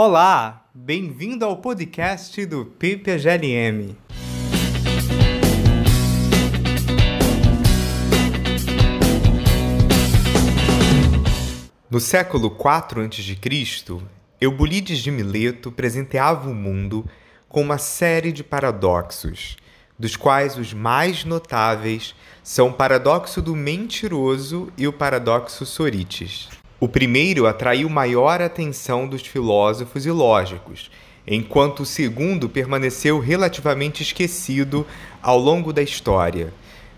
Olá, 0.00 0.64
bem-vindo 0.72 1.44
ao 1.44 1.56
podcast 1.56 2.46
do 2.46 2.64
PPGLM. 2.64 3.96
No 11.90 11.98
século 11.98 12.46
IV 12.46 13.06
a.C., 13.06 14.06
Eubulides 14.40 15.00
de 15.00 15.10
Mileto 15.10 15.72
presenteava 15.72 16.48
o 16.48 16.54
mundo 16.54 17.04
com 17.48 17.60
uma 17.60 17.76
série 17.76 18.30
de 18.30 18.44
paradoxos, 18.44 19.56
dos 19.98 20.14
quais 20.14 20.56
os 20.56 20.72
mais 20.72 21.24
notáveis 21.24 22.14
são 22.40 22.68
o 22.68 22.72
paradoxo 22.72 23.42
do 23.42 23.56
mentiroso 23.56 24.72
e 24.78 24.86
o 24.86 24.92
paradoxo 24.92 25.66
Sorites. 25.66 26.48
O 26.80 26.86
primeiro 26.86 27.48
atraiu 27.48 27.88
maior 27.88 28.40
atenção 28.40 29.08
dos 29.08 29.22
filósofos 29.22 30.06
e 30.06 30.10
lógicos, 30.12 30.90
enquanto 31.26 31.80
o 31.80 31.86
segundo 31.86 32.48
permaneceu 32.48 33.18
relativamente 33.18 34.02
esquecido 34.02 34.86
ao 35.20 35.38
longo 35.40 35.72
da 35.72 35.82
história. 35.82 36.52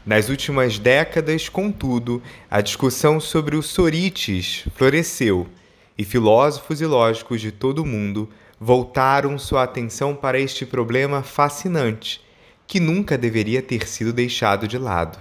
Nas 0.05 0.29
últimas 0.29 0.79
décadas, 0.79 1.48
contudo, 1.48 2.23
a 2.51 2.61
discussão 2.61 3.19
sobre 3.19 3.57
o 3.57 3.62
Sorites 3.62 4.65
floresceu 4.74 5.48
e 5.97 6.05
filósofos 6.05 6.83
e 6.83 6.87
lógicos 6.87 7.41
de 7.41 7.51
todo 7.51 7.83
o 7.83 7.87
mundo 7.87 8.29
voltaram 8.60 9.38
sua 9.38 9.62
atenção 9.62 10.15
para 10.15 10.38
este 10.38 10.66
problema 10.66 11.23
fascinante, 11.23 12.21
que 12.66 12.79
nunca 12.79 13.16
deveria 13.16 13.62
ter 13.62 13.88
sido 13.88 14.12
deixado 14.12 14.69
de 14.69 14.77
lado. 14.77 15.19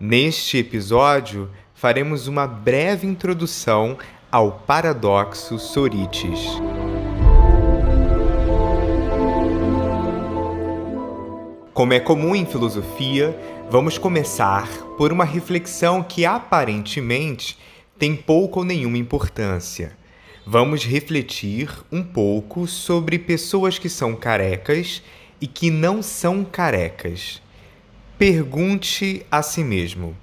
Neste 0.00 0.58
episódio, 0.58 1.48
faremos 1.84 2.26
uma 2.26 2.46
breve 2.46 3.06
introdução 3.06 3.98
ao 4.32 4.52
paradoxo 4.52 5.58
Sorites. 5.58 6.40
Como 11.74 11.92
é 11.92 12.00
comum 12.00 12.34
em 12.34 12.46
filosofia, 12.46 13.38
vamos 13.70 13.98
começar 13.98 14.66
por 14.96 15.12
uma 15.12 15.26
reflexão 15.26 16.02
que 16.02 16.24
aparentemente 16.24 17.58
tem 17.98 18.16
pouca 18.16 18.60
ou 18.60 18.64
nenhuma 18.64 18.96
importância. 18.96 19.92
Vamos 20.46 20.86
refletir 20.86 21.68
um 21.92 22.02
pouco 22.02 22.66
sobre 22.66 23.18
pessoas 23.18 23.78
que 23.78 23.90
são 23.90 24.16
carecas 24.16 25.02
e 25.38 25.46
que 25.46 25.70
não 25.70 26.02
são 26.02 26.46
carecas. 26.46 27.42
Pergunte 28.16 29.26
a 29.30 29.42
si 29.42 29.62
mesmo: 29.62 30.16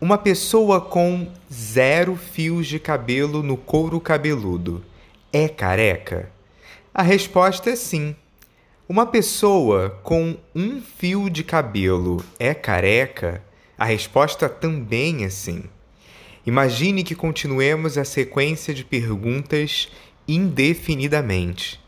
uma 0.00 0.16
pessoa 0.16 0.80
com 0.80 1.30
zero 1.52 2.16
fios 2.16 2.66
de 2.66 2.78
cabelo 2.78 3.42
no 3.42 3.54
couro 3.54 4.00
cabeludo 4.00 4.82
é 5.30 5.46
careca? 5.46 6.30
A 6.94 7.02
resposta 7.02 7.68
é 7.68 7.76
sim. 7.76 8.16
Uma 8.88 9.04
pessoa 9.04 9.90
com 10.02 10.38
um 10.54 10.80
fio 10.80 11.28
de 11.28 11.44
cabelo 11.44 12.24
é 12.38 12.54
careca? 12.54 13.44
A 13.76 13.84
resposta 13.84 14.48
também 14.48 15.22
é 15.24 15.28
sim. 15.28 15.64
Imagine 16.46 17.04
que 17.04 17.14
continuemos 17.14 17.98
a 17.98 18.04
sequência 18.04 18.72
de 18.72 18.84
perguntas 18.84 19.90
indefinidamente. 20.26 21.78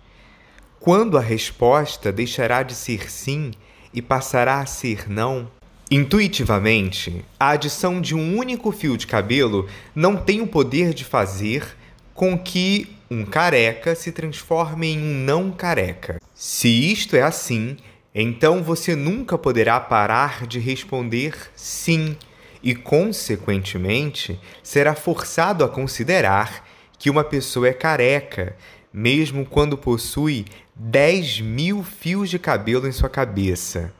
Quando 0.78 1.16
a 1.16 1.20
resposta 1.22 2.12
deixará 2.12 2.62
de 2.62 2.74
ser 2.74 3.10
sim 3.10 3.52
e 3.94 4.02
passará 4.02 4.60
a 4.60 4.66
ser 4.66 5.08
não? 5.08 5.50
Intuitivamente, 5.94 7.22
a 7.38 7.50
adição 7.50 8.00
de 8.00 8.14
um 8.14 8.38
único 8.38 8.72
fio 8.72 8.96
de 8.96 9.06
cabelo 9.06 9.68
não 9.94 10.16
tem 10.16 10.40
o 10.40 10.46
poder 10.46 10.94
de 10.94 11.04
fazer 11.04 11.76
com 12.14 12.38
que 12.38 12.96
um 13.10 13.26
careca 13.26 13.94
se 13.94 14.10
transforme 14.10 14.86
em 14.86 14.98
um 14.98 15.22
não 15.22 15.50
careca. 15.50 16.18
Se 16.34 16.66
isto 16.66 17.14
é 17.14 17.20
assim, 17.20 17.76
então 18.14 18.62
você 18.62 18.96
nunca 18.96 19.36
poderá 19.36 19.78
parar 19.78 20.46
de 20.46 20.58
responder 20.58 21.34
sim 21.54 22.16
e, 22.62 22.74
consequentemente, 22.74 24.40
será 24.62 24.94
forçado 24.94 25.62
a 25.62 25.68
considerar 25.68 26.66
que 26.98 27.10
uma 27.10 27.22
pessoa 27.22 27.68
é 27.68 27.72
careca, 27.74 28.56
mesmo 28.90 29.44
quando 29.44 29.76
possui 29.76 30.46
10 30.74 31.42
mil 31.42 31.84
fios 31.84 32.30
de 32.30 32.38
cabelo 32.38 32.88
em 32.88 32.92
sua 32.92 33.10
cabeça. 33.10 33.92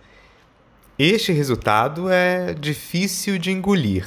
Este 0.99 1.33
resultado 1.33 2.11
é 2.11 2.53
difícil 2.53 3.39
de 3.39 3.51
engolir. 3.51 4.07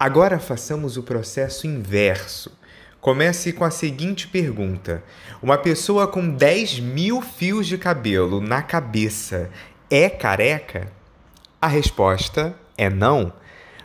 Agora 0.00 0.40
façamos 0.40 0.96
o 0.96 1.02
processo 1.02 1.66
inverso. 1.66 2.50
Comece 2.98 3.52
com 3.52 3.62
a 3.62 3.70
seguinte 3.70 4.26
pergunta: 4.26 5.04
Uma 5.42 5.58
pessoa 5.58 6.08
com 6.08 6.30
10 6.30 6.80
mil 6.80 7.20
fios 7.20 7.66
de 7.66 7.76
cabelo 7.76 8.40
na 8.40 8.62
cabeça 8.62 9.50
é 9.90 10.08
careca? 10.08 10.90
A 11.60 11.66
resposta 11.66 12.56
é 12.78 12.88
não. 12.88 13.30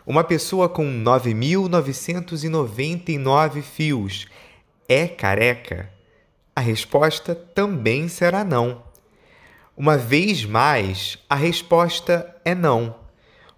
Uma 0.06 0.24
pessoa 0.24 0.70
com 0.70 0.86
9.999 0.86 3.62
fios 3.62 4.28
é 4.88 5.10
careca? 5.10 5.90
A 6.56 6.62
resposta 6.62 7.36
também 7.36 8.08
será 8.08 8.46
não. 8.46 8.87
Uma 9.80 9.96
vez 9.96 10.44
mais, 10.44 11.20
a 11.30 11.36
resposta 11.36 12.36
é 12.44 12.56
não. 12.56 12.96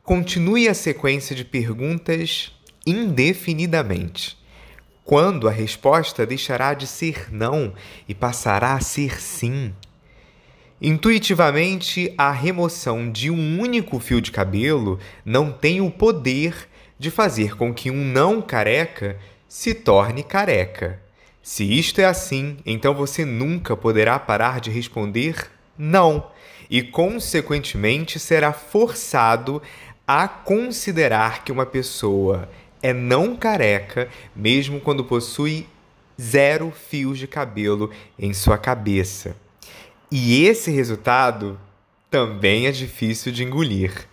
Continue 0.03 0.67
a 0.67 0.73
sequência 0.73 1.33
de 1.33 1.45
perguntas 1.45 2.51
indefinidamente. 2.85 4.37
Quando 5.05 5.47
a 5.47 5.51
resposta 5.51 6.25
deixará 6.25 6.73
de 6.73 6.87
ser 6.87 7.33
não 7.33 7.73
e 8.05 8.13
passará 8.13 8.73
a 8.73 8.81
ser 8.81 9.21
sim? 9.21 9.73
Intuitivamente, 10.81 12.13
a 12.17 12.33
remoção 12.33 13.09
de 13.09 13.31
um 13.31 13.57
único 13.57 13.97
fio 13.97 14.19
de 14.19 14.29
cabelo 14.29 14.99
não 15.23 15.53
tem 15.53 15.79
o 15.79 15.89
poder 15.89 16.67
de 16.99 17.09
fazer 17.09 17.55
com 17.55 17.73
que 17.73 17.89
um 17.89 18.03
não 18.03 18.41
careca 18.41 19.17
se 19.47 19.73
torne 19.73 20.21
careca. 20.21 21.01
Se 21.41 21.63
isto 21.63 22.01
é 22.01 22.05
assim, 22.05 22.57
então 22.65 22.93
você 22.93 23.23
nunca 23.23 23.77
poderá 23.77 24.19
parar 24.19 24.59
de 24.59 24.69
responder 24.69 25.49
não, 25.81 26.29
e 26.69 26.83
consequentemente 26.83 28.19
será 28.19 28.51
forçado 28.51 29.61
a 30.05 30.27
considerar 30.27 31.45
que 31.45 31.53
uma 31.53 31.65
pessoa 31.65 32.49
é 32.83 32.91
não 32.91 33.33
careca, 33.37 34.09
mesmo 34.35 34.81
quando 34.81 35.05
possui 35.05 35.67
zero 36.19 36.69
fios 36.71 37.17
de 37.17 37.27
cabelo 37.27 37.89
em 38.17 38.33
sua 38.33 38.57
cabeça. 38.57 39.37
E 40.11 40.45
esse 40.45 40.69
resultado 40.69 41.57
também 42.11 42.67
é 42.67 42.71
difícil 42.71 43.31
de 43.31 43.43
engolir. 43.45 44.05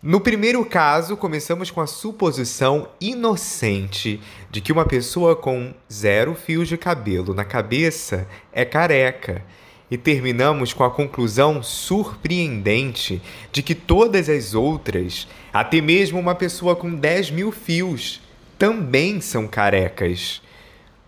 No 0.00 0.20
primeiro 0.20 0.64
caso, 0.64 1.16
começamos 1.16 1.70
com 1.70 1.80
a 1.80 1.86
suposição 1.86 2.88
inocente 3.00 4.20
de 4.50 4.60
que 4.60 4.72
uma 4.72 4.86
pessoa 4.86 5.34
com 5.34 5.74
zero 5.92 6.34
fios 6.34 6.68
de 6.68 6.78
cabelo 6.78 7.34
na 7.34 7.44
cabeça 7.44 8.28
é 8.52 8.64
careca 8.64 9.44
e 9.90 9.98
terminamos 9.98 10.72
com 10.72 10.84
a 10.84 10.90
conclusão 10.90 11.62
surpreendente 11.62 13.20
de 13.50 13.62
que 13.62 13.74
todas 13.74 14.28
as 14.28 14.54
outras, 14.54 15.26
até 15.52 15.80
mesmo 15.80 16.18
uma 16.18 16.34
pessoa 16.34 16.76
com 16.76 16.94
10 16.94 17.30
mil 17.32 17.50
fios, 17.50 18.20
também 18.56 19.20
são 19.20 19.48
carecas. 19.48 20.40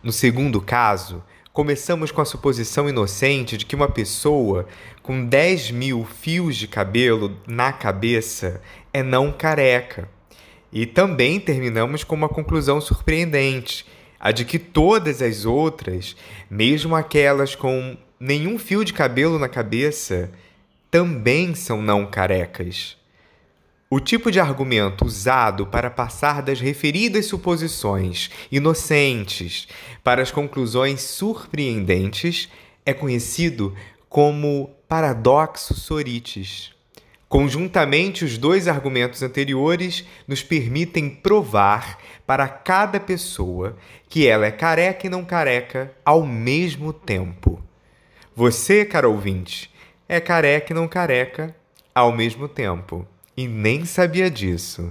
No 0.03 0.11
segundo 0.11 0.61
caso, 0.61 1.23
começamos 1.53 2.11
com 2.11 2.21
a 2.21 2.25
suposição 2.25 2.89
inocente 2.89 3.57
de 3.57 3.65
que 3.65 3.77
uma 3.77 3.89
pessoa 3.89 4.67
com 5.03 5.25
10 5.25 5.71
mil 5.71 6.05
fios 6.05 6.57
de 6.57 6.67
cabelo 6.67 7.37
na 7.47 7.73
cabeça 7.73 8.61
é 8.93 9.03
não 9.03 9.31
careca. 9.31 10.09
E 10.73 10.87
também 10.87 11.39
terminamos 11.39 12.03
com 12.03 12.17
uma 12.17 12.29
conclusão 12.29 12.81
surpreendente, 12.81 13.87
a 14.19 14.33
de 14.33 14.45
que 14.45 14.59
todas 14.59 15.21
as 15.21 15.45
outras, 15.45 16.17
mesmo 16.51 16.97
aquelas 16.97 17.55
com 17.55 17.97
nenhum 18.25 18.57
fio 18.57 18.85
de 18.85 18.93
cabelo 18.93 19.37
na 19.37 19.49
cabeça 19.49 20.31
também 20.89 21.57
são 21.57 21.83
não 21.83 22.07
carecas. 22.07 22.97
O 23.91 23.99
tipo 23.99 24.31
de 24.31 24.39
argumento 24.39 25.05
usado 25.05 25.67
para 25.67 25.91
passar 25.91 26.41
das 26.41 26.61
referidas 26.61 27.27
suposições 27.27 28.31
inocentes 28.51 29.67
para 30.05 30.23
as 30.23 30.31
conclusões 30.31 31.01
surpreendentes 31.01 32.49
é 32.87 32.95
conhecido 32.95 33.75
como 34.09 34.71
paradoxo 34.87 35.75
Sorites. 35.75 36.71
Conjuntamente, 37.29 38.25
os 38.25 38.39
dois 38.39 38.69
argumentos 38.69 39.21
anteriores 39.21 40.05
nos 40.29 40.45
permitem 40.45 41.11
provar 41.11 41.99
para 42.25 42.47
cada 42.47 43.01
pessoa 43.01 43.77
que 44.09 44.29
ela 44.29 44.47
é 44.47 44.53
careca 44.53 45.09
e 45.09 45.11
não 45.11 45.25
careca 45.25 45.93
ao 46.05 46.25
mesmo 46.25 46.93
tempo. 46.93 47.61
Você, 48.35 48.87
cara 48.87 49.07
ouvinte, 49.07 49.71
é 50.09 50.19
careca 50.19 50.73
e 50.73 50.75
não 50.75 50.89
careca 50.89 51.55
ao 51.95 52.11
mesmo 52.11 52.49
tempo. 52.49 53.07
E 53.37 53.47
nem 53.47 53.85
sabia 53.85 54.31
disso. 54.31 54.91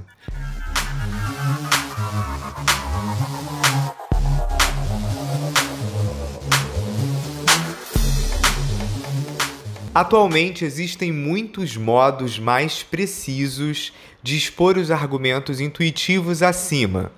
Atualmente 9.93 10.63
existem 10.63 11.11
muitos 11.11 11.75
modos 11.75 12.37
mais 12.37 12.83
precisos 12.83 13.91
de 14.21 14.37
expor 14.37 14.77
os 14.77 14.91
argumentos 14.91 15.59
intuitivos 15.59 16.43
acima, 16.43 17.11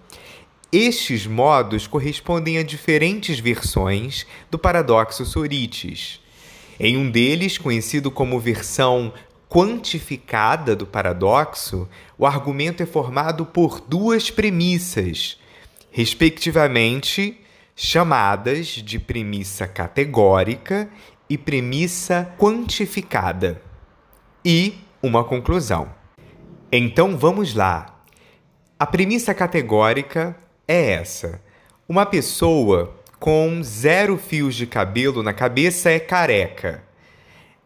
estes 0.73 1.27
modos 1.27 1.85
correspondem 1.85 2.57
a 2.57 2.63
diferentes 2.63 3.37
versões 3.37 4.25
do 4.49 4.57
paradoxo 4.57 5.23
Sorites. 5.23 6.19
Em 6.79 6.97
um 6.97 7.11
deles, 7.11 7.59
conhecido 7.59 8.09
como 8.09 8.39
versão 8.39 9.13
quantificada 9.47 10.75
do 10.75 10.87
paradoxo, 10.87 11.87
o 12.17 12.25
argumento 12.25 12.81
é 12.81 12.87
formado 12.87 13.45
por 13.45 13.79
duas 13.81 14.31
premissas, 14.31 15.39
respectivamente 15.91 17.39
chamadas 17.75 18.65
de 18.69 18.97
premissa 18.97 19.67
categórica 19.67 20.89
e 21.29 21.37
premissa 21.37 22.33
quantificada, 22.35 23.61
e 24.43 24.73
uma 25.03 25.23
conclusão. 25.23 25.93
Então 26.71 27.15
vamos 27.15 27.53
lá. 27.53 28.01
A 28.79 28.87
premissa 28.87 29.35
categórica 29.35 30.35
é 30.67 30.91
essa: 30.91 31.41
uma 31.87 32.05
pessoa 32.05 32.95
com 33.19 33.61
zero 33.63 34.17
fios 34.17 34.55
de 34.55 34.67
cabelo 34.67 35.23
na 35.23 35.33
cabeça 35.33 35.89
é 35.89 35.99
careca. 35.99 36.83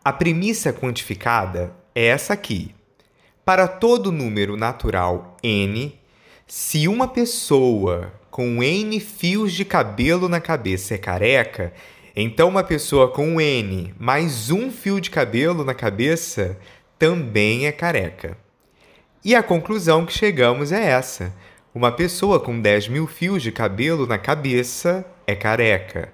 A 0.04 0.14
premissa 0.14 0.72
quantificada 0.72 1.74
é 1.94 2.06
essa 2.06 2.34
aqui. 2.34 2.74
Para 3.44 3.68
todo 3.68 4.12
número 4.12 4.56
natural 4.56 5.38
n, 5.42 5.98
se 6.46 6.88
uma 6.88 7.08
pessoa 7.08 8.14
com 8.30 8.62
n 8.62 9.00
fios 9.00 9.54
de 9.54 9.66
cabelo 9.66 10.30
na 10.30 10.40
cabeça 10.40 10.96
é 10.96 10.98
careca, 10.98 11.74
então 12.16 12.50
uma 12.50 12.64
pessoa 12.64 13.10
com 13.10 13.40
n 13.42 13.94
mais 14.00 14.50
um 14.50 14.72
fio 14.72 15.00
de 15.02 15.10
cabelo 15.10 15.64
na 15.64 15.74
cabeça 15.74 16.58
também 16.98 17.68
é 17.68 17.72
careca. 17.72 18.38
E 19.24 19.36
a 19.36 19.44
conclusão 19.44 20.06
que 20.06 20.14
chegamos 20.14 20.72
é 20.72 20.86
essa: 20.90 21.34
uma 21.74 21.92
pessoa 21.92 22.40
com 22.40 22.60
10 22.60 22.88
mil 22.88 23.08
fios 23.08 23.44
de 23.44 23.52
cabelo 23.52 24.08
na 24.08 24.18
cabeça 24.18 25.06
é 25.26 25.36
careca. 25.36 26.14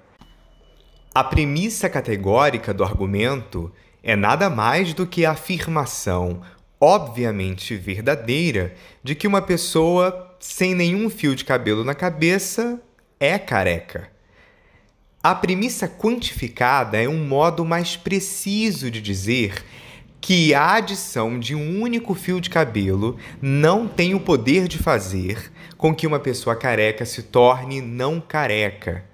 A 1.14 1.22
premissa 1.22 1.88
categórica 1.88 2.74
do 2.74 2.84
argumento 2.84 3.72
é 4.02 4.16
nada 4.16 4.50
mais 4.50 4.92
do 4.92 5.06
que 5.06 5.24
a 5.24 5.30
afirmação, 5.30 6.42
obviamente 6.80 7.76
verdadeira, 7.76 8.74
de 9.02 9.14
que 9.14 9.26
uma 9.26 9.40
pessoa 9.40 10.36
sem 10.40 10.74
nenhum 10.74 11.08
fio 11.08 11.34
de 11.34 11.44
cabelo 11.44 11.84
na 11.84 11.94
cabeça 11.94 12.80
é 13.18 13.38
careca. 13.38 14.10
A 15.22 15.34
premissa 15.34 15.88
quantificada 15.88 17.02
é 17.02 17.08
um 17.08 17.24
modo 17.26 17.64
mais 17.64 17.96
preciso 17.96 18.90
de 18.90 19.00
dizer 19.00 19.64
que 20.24 20.54
a 20.54 20.76
adição 20.76 21.38
de 21.38 21.54
um 21.54 21.82
único 21.82 22.14
fio 22.14 22.40
de 22.40 22.48
cabelo 22.48 23.18
não 23.42 23.86
tem 23.86 24.14
o 24.14 24.20
poder 24.20 24.66
de 24.66 24.78
fazer 24.78 25.52
com 25.76 25.94
que 25.94 26.06
uma 26.06 26.18
pessoa 26.18 26.56
careca 26.56 27.04
se 27.04 27.24
torne 27.24 27.82
não 27.82 28.22
careca. 28.22 29.04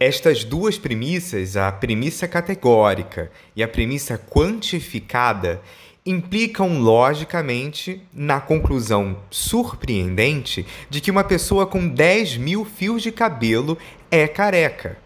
Estas 0.00 0.42
duas 0.42 0.78
premissas, 0.78 1.54
a 1.54 1.70
premissa 1.70 2.26
categórica 2.26 3.30
e 3.54 3.62
a 3.62 3.68
premissa 3.68 4.16
quantificada, 4.16 5.60
implicam 6.04 6.80
logicamente 6.80 8.02
na 8.10 8.40
conclusão 8.40 9.18
surpreendente 9.28 10.64
de 10.88 11.02
que 11.02 11.10
uma 11.10 11.24
pessoa 11.24 11.66
com 11.66 11.86
10 11.86 12.38
mil 12.38 12.64
fios 12.64 13.02
de 13.02 13.12
cabelo 13.12 13.76
é 14.10 14.26
careca. 14.26 14.96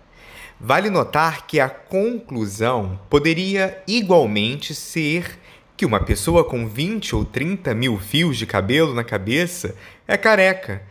Vale 0.61 0.91
notar 0.91 1.47
que 1.47 1.61
a 1.61 1.69
conclusão 1.69 2.99
poderia 3.11 3.82
igualmente 3.87 4.75
ser 4.75 5.38
que 5.76 5.85
uma 5.85 6.00
pessoa 6.00 6.44
com 6.44 6.67
20 6.67 7.14
ou 7.14 7.25
30 7.25 7.75
mil 7.75 7.99
fios 7.99 8.37
de 8.38 8.47
cabelo 8.47 8.94
na 8.94 9.05
cabeça 9.05 9.75
é 10.08 10.17
careca 10.17 10.82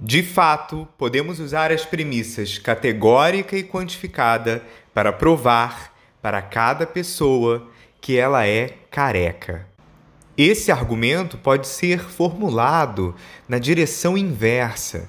de 0.00 0.22
fato, 0.22 0.88
podemos 0.98 1.38
usar 1.38 1.70
as 1.70 1.84
premissas 1.84 2.58
categórica 2.58 3.56
e 3.56 3.62
quantificada 3.62 4.62
para 4.92 5.12
provar 5.12 5.92
para 6.20 6.40
cada 6.40 6.86
pessoa 6.86 7.68
que 8.00 8.16
ela 8.16 8.46
é 8.46 8.70
careca. 8.90 9.66
Esse 10.36 10.72
argumento 10.72 11.36
pode 11.36 11.68
ser 11.68 12.00
formulado 12.00 13.14
na 13.48 13.58
direção 13.58 14.16
inversa 14.16 15.08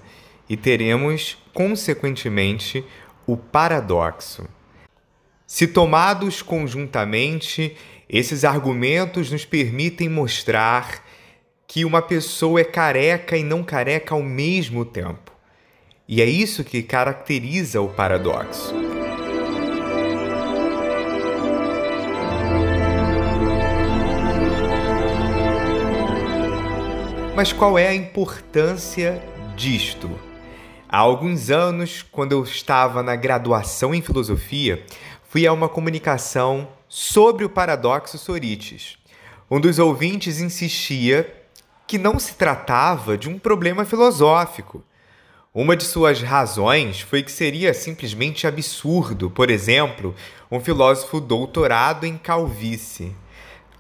e 0.50 0.58
teremos, 0.58 1.38
consequentemente, 1.54 2.86
o 3.26 3.38
paradoxo. 3.38 4.48
Se 5.46 5.68
tomados 5.68 6.42
conjuntamente, 6.42 7.76
esses 8.10 8.44
argumentos 8.44 9.32
nos 9.32 9.46
permitem 9.46 10.10
mostrar 10.10 11.04
que 11.68 11.86
uma 11.86 12.02
pessoa 12.02 12.62
é 12.62 12.64
careca 12.64 13.38
e 13.38 13.44
não 13.44 13.64
careca 13.64 14.14
ao 14.14 14.22
mesmo 14.22 14.86
tempo. 14.86 15.32
E 16.08 16.22
é 16.22 16.26
isso 16.26 16.64
que 16.64 16.84
caracteriza 16.84 17.82
o 17.82 17.90
paradoxo. 17.90 18.74
Mas 27.36 27.52
qual 27.52 27.80
é 27.80 27.88
a 27.88 27.96
importância 27.96 29.20
disto? 29.56 30.33
Há 30.94 31.00
alguns 31.00 31.50
anos, 31.50 32.06
quando 32.12 32.34
eu 32.34 32.44
estava 32.44 33.02
na 33.02 33.16
graduação 33.16 33.96
em 33.96 34.02
filosofia, 34.04 34.86
fui 35.28 35.48
a 35.48 35.52
uma 35.52 35.68
comunicação 35.68 36.68
sobre 36.88 37.44
o 37.44 37.50
paradoxo 37.50 38.16
Sorites. 38.20 39.00
Um 39.50 39.60
dos 39.60 39.80
ouvintes 39.80 40.40
insistia 40.40 41.34
que 41.88 41.98
não 41.98 42.20
se 42.20 42.36
tratava 42.36 43.18
de 43.18 43.28
um 43.28 43.40
problema 43.40 43.86
filosófico. 43.86 44.84
Uma 45.52 45.76
de 45.76 45.84
suas 45.84 46.22
razões 46.22 47.02
foi 47.02 47.24
que 47.24 47.32
seria 47.32 47.74
simplesmente 47.74 48.46
absurdo, 48.46 49.32
por 49.32 49.50
exemplo, 49.50 50.14
um 50.52 50.60
filósofo 50.60 51.20
doutorado 51.20 52.06
em 52.06 52.20
calvície. 52.20 53.16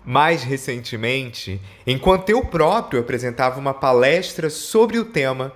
Mais 0.03 0.41
recentemente, 0.41 1.61
enquanto 1.85 2.31
eu 2.31 2.43
próprio 2.43 2.99
apresentava 2.99 3.59
uma 3.59 3.71
palestra 3.71 4.49
sobre 4.49 4.97
o 4.97 5.05
tema, 5.05 5.53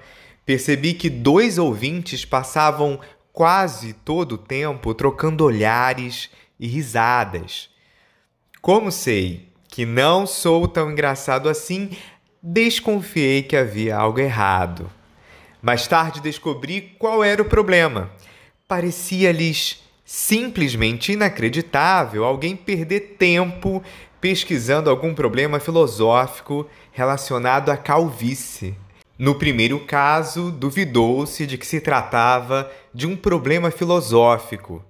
percebi 0.47 0.93
que 0.93 1.09
dois 1.09 1.57
ouvintes 1.57 2.23
passavam 2.23 3.01
quase 3.33 3.91
todo 3.91 4.35
o 4.35 4.37
tempo 4.37 4.93
trocando 4.93 5.43
olhares 5.43 6.29
e 6.57 6.65
risadas. 6.65 7.69
Como 8.61 8.89
sei 8.89 9.49
que 9.67 9.85
não 9.85 10.25
sou 10.25 10.65
tão 10.65 10.89
engraçado 10.89 11.49
assim, 11.49 11.89
desconfiei 12.41 13.43
que 13.43 13.57
havia 13.57 13.97
algo 13.97 14.21
errado. 14.21 14.89
Mais 15.61 15.85
tarde 15.85 16.21
descobri 16.21 16.95
qual 16.97 17.21
era 17.25 17.41
o 17.41 17.49
problema. 17.49 18.09
Parecia-lhes 18.69 19.83
simplesmente 20.05 21.11
inacreditável 21.11 22.23
alguém 22.23 22.55
perder 22.55 23.17
tempo 23.19 23.83
pesquisando 24.21 24.89
algum 24.89 25.13
problema 25.13 25.59
filosófico 25.59 26.65
relacionado 26.93 27.69
à 27.69 27.75
calvície. 27.75 28.77
No 29.19 29.33
primeiro 29.33 29.79
caso, 29.79 30.51
duvidou-se 30.51 31.47
de 31.47 31.57
que 31.57 31.65
se 31.65 31.81
tratava 31.81 32.71
de 32.93 33.07
um 33.07 33.15
problema 33.15 33.71
filosófico. 33.71 34.85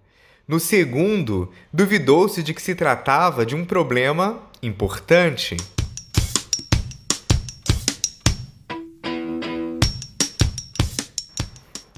No 0.46 0.60
segundo, 0.60 1.50
duvidou-se 1.72 2.44
de 2.44 2.54
que 2.54 2.62
se 2.62 2.76
tratava 2.76 3.46
de 3.46 3.56
um 3.56 3.64
problema 3.64 4.38
importante. 4.62 5.56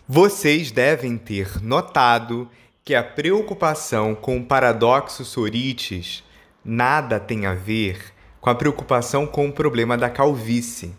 Vocês 0.07 0.69
devem 0.69 1.17
ter 1.17 1.59
notado 1.63 2.47
que 2.85 2.93
a 2.93 3.03
preocupação 3.03 4.13
com 4.13 4.37
o 4.37 4.45
paradoxo 4.45 5.25
Sorites 5.25 6.23
nada 6.63 7.19
tem 7.19 7.47
a 7.47 7.55
ver 7.55 8.13
com 8.39 8.51
a 8.51 8.55
preocupação 8.55 9.25
com 9.25 9.47
o 9.47 9.51
problema 9.51 9.97
da 9.97 10.11
calvície. 10.11 10.93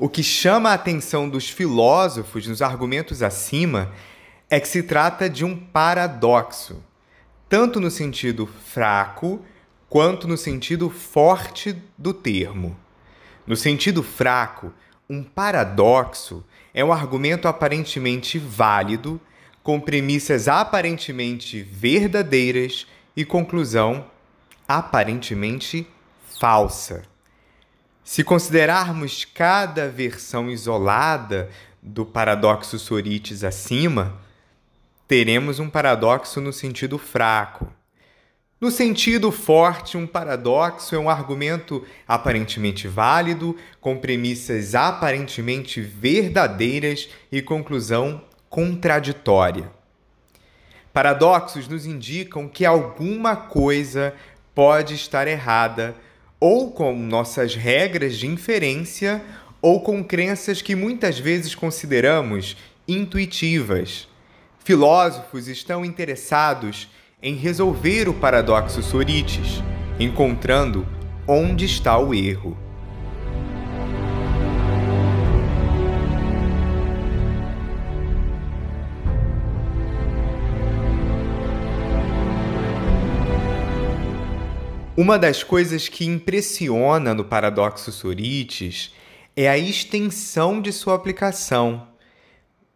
O 0.00 0.08
que 0.08 0.22
chama 0.22 0.70
a 0.70 0.74
atenção 0.74 1.28
dos 1.28 1.50
filósofos 1.50 2.46
nos 2.46 2.62
argumentos 2.62 3.20
acima 3.20 3.90
é 4.48 4.60
que 4.60 4.68
se 4.68 4.84
trata 4.84 5.28
de 5.28 5.44
um 5.44 5.56
paradoxo, 5.56 6.80
tanto 7.48 7.80
no 7.80 7.90
sentido 7.90 8.46
fraco 8.46 9.44
quanto 9.88 10.28
no 10.28 10.36
sentido 10.36 10.88
forte 10.88 11.76
do 11.96 12.14
termo. 12.14 12.76
No 13.44 13.56
sentido 13.56 14.04
fraco, 14.04 14.72
um 15.10 15.24
paradoxo 15.24 16.44
é 16.72 16.84
um 16.84 16.92
argumento 16.92 17.48
aparentemente 17.48 18.38
válido, 18.38 19.20
com 19.64 19.80
premissas 19.80 20.46
aparentemente 20.46 21.60
verdadeiras 21.60 22.86
e 23.16 23.24
conclusão 23.24 24.06
aparentemente 24.68 25.88
falsa. 26.38 27.02
Se 28.10 28.24
considerarmos 28.24 29.26
cada 29.26 29.86
versão 29.86 30.48
isolada 30.48 31.50
do 31.82 32.06
paradoxo 32.06 32.78
Sorites 32.78 33.44
acima, 33.44 34.18
teremos 35.06 35.58
um 35.58 35.68
paradoxo 35.68 36.40
no 36.40 36.50
sentido 36.50 36.96
fraco. 36.96 37.70
No 38.58 38.70
sentido 38.70 39.30
forte, 39.30 39.98
um 39.98 40.06
paradoxo 40.06 40.94
é 40.94 40.98
um 40.98 41.10
argumento 41.10 41.84
aparentemente 42.08 42.88
válido, 42.88 43.54
com 43.78 43.98
premissas 43.98 44.74
aparentemente 44.74 45.82
verdadeiras 45.82 47.10
e 47.30 47.42
conclusão 47.42 48.24
contraditória. 48.48 49.70
Paradoxos 50.94 51.68
nos 51.68 51.84
indicam 51.84 52.48
que 52.48 52.64
alguma 52.64 53.36
coisa 53.36 54.14
pode 54.54 54.94
estar 54.94 55.28
errada, 55.28 55.94
ou 56.40 56.70
com 56.70 56.96
nossas 56.96 57.54
regras 57.54 58.16
de 58.16 58.26
inferência, 58.26 59.22
ou 59.60 59.80
com 59.80 60.04
crenças 60.04 60.62
que 60.62 60.74
muitas 60.74 61.18
vezes 61.18 61.54
consideramos 61.54 62.56
intuitivas. 62.86 64.08
Filósofos 64.64 65.48
estão 65.48 65.84
interessados 65.84 66.88
em 67.22 67.34
resolver 67.34 68.08
o 68.08 68.14
paradoxo 68.14 68.82
Sorites, 68.82 69.62
encontrando 69.98 70.86
onde 71.26 71.64
está 71.64 71.98
o 71.98 72.14
erro. 72.14 72.67
Uma 85.00 85.16
das 85.16 85.44
coisas 85.44 85.88
que 85.88 86.04
impressiona 86.04 87.14
no 87.14 87.24
paradoxo 87.24 87.92
Sorites 87.92 88.92
é 89.36 89.48
a 89.48 89.56
extensão 89.56 90.60
de 90.60 90.72
sua 90.72 90.96
aplicação. 90.96 91.86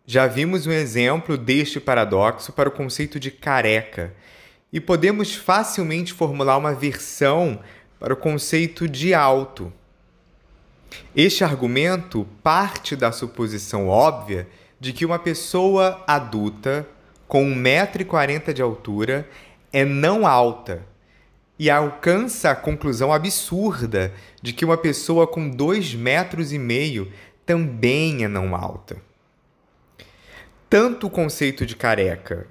Já 0.06 0.28
vimos 0.28 0.64
um 0.64 0.70
exemplo 0.70 1.36
deste 1.36 1.80
paradoxo 1.80 2.52
para 2.52 2.68
o 2.68 2.72
conceito 2.72 3.18
de 3.18 3.32
careca, 3.32 4.14
e 4.72 4.80
podemos 4.80 5.34
facilmente 5.34 6.12
formular 6.12 6.56
uma 6.58 6.72
versão 6.72 7.58
para 7.98 8.14
o 8.14 8.16
conceito 8.16 8.86
de 8.88 9.12
alto. 9.12 9.72
Este 11.16 11.42
argumento 11.42 12.24
parte 12.40 12.94
da 12.94 13.10
suposição 13.10 13.88
óbvia 13.88 14.46
de 14.78 14.92
que 14.92 15.04
uma 15.04 15.18
pessoa 15.18 16.04
adulta 16.06 16.86
com 17.26 17.44
1,40m 17.44 18.52
de 18.52 18.62
altura 18.62 19.28
é 19.72 19.84
não 19.84 20.24
alta 20.24 20.91
e 21.58 21.70
alcança 21.70 22.50
a 22.50 22.56
conclusão 22.56 23.12
absurda 23.12 24.12
de 24.40 24.52
que 24.52 24.64
uma 24.64 24.76
pessoa 24.76 25.26
com 25.26 25.50
2,5 25.50 25.96
metros 25.98 26.52
e 26.52 26.58
meio 26.58 27.12
também 27.46 28.24
é 28.24 28.28
não 28.28 28.54
alta. 28.54 28.96
Tanto 30.68 31.06
o 31.06 31.10
conceito 31.10 31.66
de 31.66 31.76
careca 31.76 32.48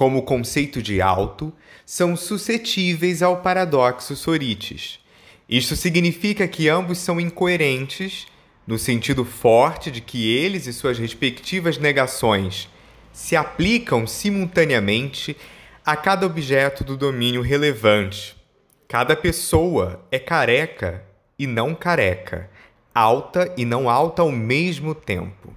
como 0.00 0.20
o 0.20 0.22
conceito 0.22 0.82
de 0.82 1.02
alto, 1.02 1.52
são 1.84 2.16
suscetíveis 2.16 3.22
ao 3.22 3.42
paradoxo 3.42 4.16
Sorites. 4.16 4.98
Isto 5.46 5.76
significa 5.76 6.48
que 6.48 6.70
ambos 6.70 6.96
são 6.96 7.20
incoerentes, 7.20 8.26
no 8.66 8.78
sentido 8.78 9.26
forte 9.26 9.90
de 9.90 10.00
que 10.00 10.34
eles 10.34 10.66
e 10.66 10.72
suas 10.72 10.98
respectivas 10.98 11.76
negações 11.76 12.66
se 13.12 13.36
aplicam 13.36 14.06
simultaneamente 14.06 15.36
a 15.90 15.96
cada 15.96 16.24
objeto 16.24 16.84
do 16.84 16.96
domínio 16.96 17.42
relevante. 17.42 18.36
Cada 18.86 19.16
pessoa 19.16 20.06
é 20.08 20.20
careca 20.20 21.02
e 21.36 21.48
não 21.48 21.74
careca, 21.74 22.48
alta 22.94 23.52
e 23.56 23.64
não 23.64 23.90
alta 23.90 24.22
ao 24.22 24.30
mesmo 24.30 24.94
tempo. 24.94 25.52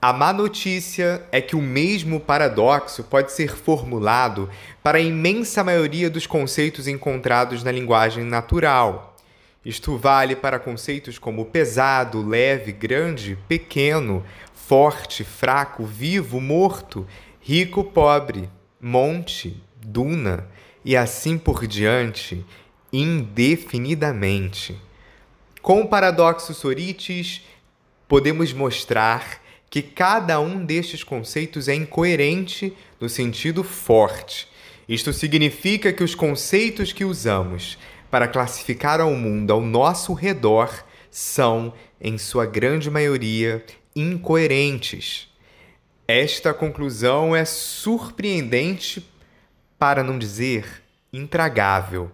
A 0.00 0.10
má 0.10 0.32
notícia 0.32 1.22
é 1.30 1.38
que 1.42 1.54
o 1.54 1.60
mesmo 1.60 2.18
paradoxo 2.18 3.04
pode 3.04 3.30
ser 3.30 3.54
formulado 3.54 4.48
para 4.82 4.96
a 4.96 5.02
imensa 5.02 5.62
maioria 5.62 6.08
dos 6.08 6.26
conceitos 6.26 6.88
encontrados 6.88 7.62
na 7.62 7.70
linguagem 7.70 8.24
natural. 8.24 9.14
Isto 9.62 9.98
vale 9.98 10.34
para 10.34 10.58
conceitos 10.58 11.18
como 11.18 11.44
pesado, 11.44 12.26
leve, 12.26 12.72
grande, 12.72 13.36
pequeno, 13.46 14.24
forte, 14.54 15.22
fraco, 15.24 15.84
vivo, 15.84 16.40
morto, 16.40 17.06
rico, 17.38 17.84
pobre, 17.84 18.48
monte, 18.82 19.62
duna 19.80 20.48
e 20.84 20.96
assim 20.96 21.38
por 21.38 21.64
diante, 21.68 22.44
indefinidamente. 22.92 24.76
Com 25.62 25.82
o 25.82 25.88
paradoxo 25.88 26.52
Sorites, 26.52 27.42
podemos 28.08 28.52
mostrar 28.52 29.40
que 29.70 29.80
cada 29.80 30.40
um 30.40 30.64
destes 30.64 31.04
conceitos 31.04 31.68
é 31.68 31.74
incoerente 31.74 32.76
no 33.00 33.08
sentido 33.08 33.62
forte. 33.62 34.48
Isto 34.88 35.12
significa 35.12 35.92
que 35.92 36.02
os 36.02 36.16
conceitos 36.16 36.92
que 36.92 37.04
usamos 37.04 37.78
para 38.10 38.26
classificar 38.26 39.00
o 39.00 39.16
mundo 39.16 39.52
ao 39.52 39.62
nosso 39.62 40.12
redor 40.12 40.84
são, 41.10 41.72
em 42.00 42.18
sua 42.18 42.44
grande 42.44 42.90
maioria, 42.90 43.64
incoerentes. 43.94 45.31
Esta 46.06 46.52
conclusão 46.52 47.34
é 47.34 47.44
surpreendente, 47.44 49.08
para 49.78 50.02
não 50.02 50.18
dizer 50.18 50.82
intragável. 51.12 52.10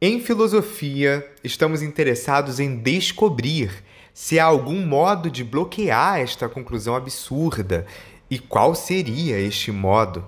Em 0.00 0.20
filosofia, 0.20 1.26
estamos 1.42 1.82
interessados 1.82 2.60
em 2.60 2.76
descobrir 2.76 3.84
se 4.12 4.38
há 4.38 4.44
algum 4.44 4.86
modo 4.86 5.30
de 5.30 5.42
bloquear 5.42 6.20
esta 6.20 6.48
conclusão 6.48 6.94
absurda 6.94 7.86
e 8.30 8.38
qual 8.38 8.74
seria 8.74 9.38
este 9.38 9.70
modo. 9.72 10.24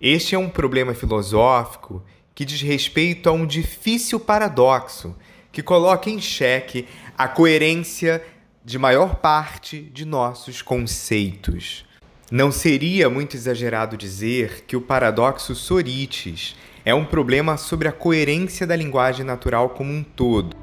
Este 0.00 0.34
é 0.34 0.38
um 0.38 0.48
problema 0.48 0.94
filosófico 0.94 2.02
que 2.34 2.44
diz 2.44 2.60
respeito 2.60 3.28
a 3.28 3.32
um 3.32 3.46
difícil 3.46 4.20
paradoxo 4.20 5.16
que 5.50 5.62
coloca 5.62 6.10
em 6.10 6.20
xeque 6.20 6.86
a 7.16 7.26
coerência 7.26 8.22
de 8.68 8.78
maior 8.78 9.14
parte 9.14 9.80
de 9.80 10.04
nossos 10.04 10.60
conceitos. 10.60 11.86
Não 12.30 12.52
seria 12.52 13.08
muito 13.08 13.34
exagerado 13.34 13.96
dizer 13.96 14.64
que 14.66 14.76
o 14.76 14.80
paradoxo 14.82 15.54
Sorites 15.54 16.54
é 16.84 16.94
um 16.94 17.02
problema 17.02 17.56
sobre 17.56 17.88
a 17.88 17.92
coerência 17.92 18.66
da 18.66 18.76
linguagem 18.76 19.24
natural 19.24 19.70
como 19.70 19.90
um 19.90 20.02
todo. 20.02 20.54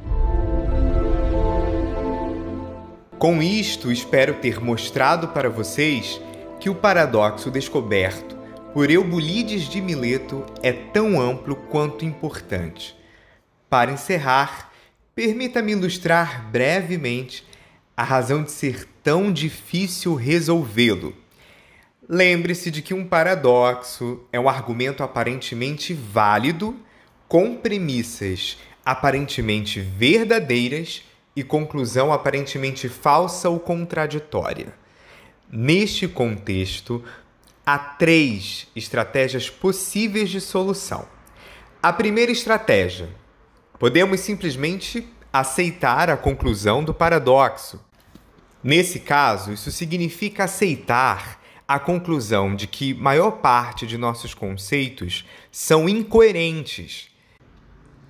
Com 3.18 3.42
isto, 3.42 3.92
espero 3.92 4.36
ter 4.36 4.62
mostrado 4.62 5.30
para 5.30 5.50
vocês 5.50 6.22
que 6.60 6.70
o 6.70 6.76
paradoxo 6.76 7.50
descoberto 7.50 8.38
por 8.72 8.92
Eubulides 8.92 9.68
de 9.68 9.82
Mileto 9.82 10.46
é 10.62 10.72
tão 10.72 11.20
amplo 11.20 11.56
quanto 11.56 12.06
importante. 12.06 12.96
Para 13.68 13.92
encerrar, 13.92 14.72
permita-me 15.16 15.72
ilustrar 15.72 16.48
brevemente 16.52 17.44
a 17.96 18.04
razão 18.04 18.44
de 18.44 18.52
ser 18.52 18.88
tão 19.04 19.32
difícil 19.32 20.16
resolvê-lo. 20.16 21.16
Lembre-se 22.08 22.70
de 22.70 22.82
que 22.82 22.94
um 22.94 23.08
paradoxo 23.08 24.22
é 24.32 24.40
um 24.40 24.50
argumento 24.50 25.02
aparentemente 25.02 25.94
válido 25.94 26.76
com 27.28 27.56
premissas 27.56 28.58
aparentemente 28.86 29.80
verdadeiras 29.80 31.04
e 31.36 31.44
conclusão 31.44 32.14
aparentemente 32.14 32.88
falsa 32.88 33.50
ou 33.50 33.60
contraditória. 33.60 34.74
Neste 35.52 36.08
contexto, 36.08 37.04
há 37.66 37.78
três 37.78 38.68
estratégias 38.76 39.50
possíveis 39.50 40.30
de 40.30 40.40
solução. 40.40 41.08
A 41.82 41.92
primeira 41.92 42.32
estratégia: 42.32 43.10
podemos 43.80 44.20
simplesmente 44.20 45.08
aceitar 45.40 46.10
a 46.10 46.18
conclusão 46.18 46.84
do 46.84 46.94
paradoxo. 46.94 47.84
Nesse 48.64 49.00
caso, 49.00 49.54
isso 49.54 49.72
significa 49.72 50.46
aceitar 50.46 51.42
a 51.68 51.80
conclusão 51.80 52.56
de 52.56 52.68
que 52.68 52.94
maior 52.94 53.32
parte 53.32 53.88
de 53.88 53.98
nossos 53.98 54.34
conceitos 54.34 55.26
são 55.52 55.90
incoerentes 55.90 57.16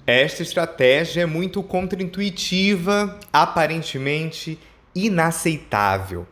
esta 0.07 0.43
estratégia 0.43 1.23
é 1.23 1.25
muito 1.25 1.63
contraintuitiva, 1.63 3.19
aparentemente 3.33 4.59
inaceitável. 4.93 6.27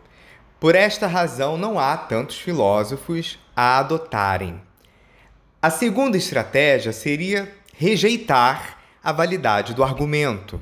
Por 0.60 0.76
esta 0.76 1.08
razão, 1.08 1.58
não 1.58 1.80
há 1.80 1.98
tantos 1.98 2.38
filósofos 2.38 3.40
a 3.56 3.80
adotarem. 3.80 4.62
A 5.60 5.72
segunda 5.72 6.16
estratégia 6.16 6.94
seria 6.94 7.52
rejeitar 7.76 8.78
a 9.04 9.12
validade 9.12 9.74
do 9.74 9.84
argumento. 9.84 10.62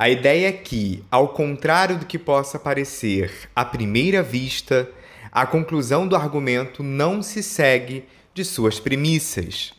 A 0.00 0.08
ideia 0.08 0.48
é 0.48 0.52
que, 0.52 1.04
ao 1.10 1.28
contrário 1.28 1.98
do 1.98 2.06
que 2.06 2.18
possa 2.18 2.58
parecer 2.58 3.50
à 3.54 3.66
primeira 3.66 4.22
vista, 4.22 4.90
a 5.30 5.44
conclusão 5.44 6.08
do 6.08 6.16
argumento 6.16 6.82
não 6.82 7.22
se 7.22 7.42
segue 7.42 8.06
de 8.32 8.42
suas 8.42 8.80
premissas. 8.80 9.74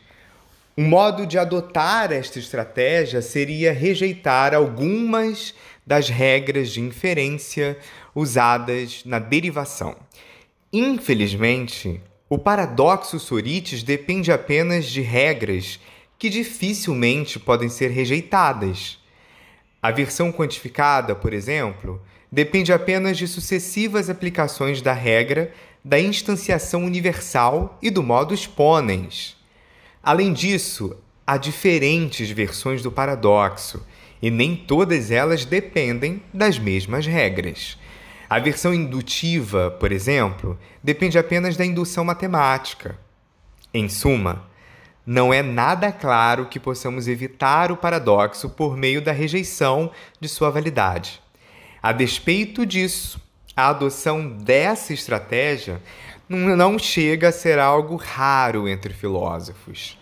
Um 0.77 0.87
modo 0.87 1.25
de 1.25 1.39
adotar 1.39 2.11
esta 2.11 2.37
estratégia 2.37 3.19
seria 3.19 3.73
rejeitar 3.73 4.53
algumas 4.53 5.55
das 5.87 6.07
regras 6.07 6.69
de 6.69 6.81
inferência 6.81 7.75
usadas 8.13 9.01
na 9.03 9.17
derivação. 9.17 9.95
Infelizmente, 10.71 11.99
O 12.29 12.37
paradoxo 12.37 13.19
Sorites 13.19 13.81
depende 13.81 14.31
apenas 14.31 14.85
de 14.85 15.01
regras 15.01 15.79
que 16.17 16.29
dificilmente 16.29 17.39
podem 17.39 17.67
ser 17.67 17.89
rejeitadas. 17.89 19.00
A 19.81 19.89
versão 19.89 20.31
quantificada, 20.31 21.15
por 21.15 21.33
exemplo, 21.33 22.01
depende 22.31 22.71
apenas 22.71 23.17
de 23.17 23.27
sucessivas 23.27 24.09
aplicações 24.09 24.81
da 24.81 24.93
regra 24.93 25.51
da 25.83 25.99
instanciação 25.99 26.85
universal 26.85 27.79
e 27.81 27.89
do 27.89 28.03
modus 28.03 28.45
ponens. 28.45 29.35
Além 30.03 30.31
disso, 30.31 30.95
há 31.25 31.37
diferentes 31.37 32.29
versões 32.29 32.83
do 32.83 32.91
paradoxo, 32.91 33.85
e 34.21 34.29
nem 34.29 34.55
todas 34.55 35.09
elas 35.09 35.45
dependem 35.45 36.21
das 36.31 36.59
mesmas 36.59 37.07
regras. 37.07 37.77
A 38.29 38.37
versão 38.37 38.73
indutiva, 38.73 39.71
por 39.71 39.91
exemplo, 39.91 40.59
depende 40.83 41.17
apenas 41.17 41.57
da 41.57 41.65
indução 41.65 42.05
matemática. 42.05 42.97
Em 43.73 43.89
suma, 43.89 44.47
não 45.11 45.33
é 45.33 45.43
nada 45.43 45.91
claro 45.91 46.45
que 46.45 46.57
possamos 46.57 47.05
evitar 47.05 47.69
o 47.69 47.75
paradoxo 47.75 48.49
por 48.49 48.77
meio 48.77 49.01
da 49.01 49.11
rejeição 49.11 49.91
de 50.21 50.29
sua 50.29 50.49
validade. 50.49 51.21
A 51.83 51.91
despeito 51.91 52.65
disso, 52.65 53.19
a 53.53 53.67
adoção 53.67 54.25
dessa 54.25 54.93
estratégia 54.93 55.81
não 56.29 56.79
chega 56.79 57.27
a 57.27 57.31
ser 57.33 57.59
algo 57.59 57.97
raro 57.97 58.69
entre 58.69 58.93
filósofos. 58.93 59.97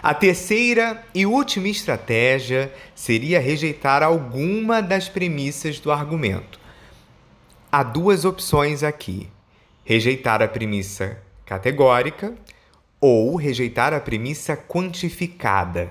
A 0.00 0.14
terceira 0.14 1.04
e 1.12 1.26
última 1.26 1.66
estratégia 1.66 2.72
seria 2.94 3.40
rejeitar 3.40 4.00
alguma 4.00 4.80
das 4.80 5.08
premissas 5.08 5.80
do 5.80 5.90
argumento. 5.90 6.60
Há 7.72 7.82
duas 7.82 8.24
opções 8.24 8.84
aqui: 8.84 9.28
rejeitar 9.84 10.40
a 10.40 10.46
premissa 10.46 11.18
categórica 11.44 12.32
ou 13.02 13.34
rejeitar 13.34 13.92
a 13.92 13.98
premissa 13.98 14.56
quantificada. 14.56 15.90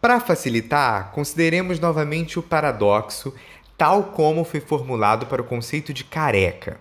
Para 0.00 0.20
facilitar, 0.20 1.10
consideremos 1.10 1.80
novamente 1.80 2.38
o 2.38 2.42
paradoxo 2.42 3.34
tal 3.76 4.04
como 4.04 4.44
foi 4.44 4.60
formulado 4.60 5.26
para 5.26 5.42
o 5.42 5.44
conceito 5.44 5.92
de 5.92 6.04
careca. 6.04 6.80